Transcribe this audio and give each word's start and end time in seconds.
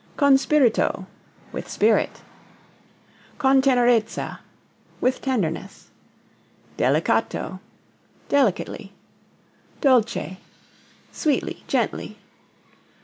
Con 0.17 0.35
spirito 0.35 1.05
with 1.51 1.69
spirit. 1.69 2.23
Con 3.37 3.61
tenerezza 3.61 4.39
with 4.99 5.21
tenderness. 5.21 5.89
Delicato 6.75 7.59
delicately. 8.27 8.93
Dolce 9.79 10.39
sweetly, 11.11 11.63
gently. 11.67 12.17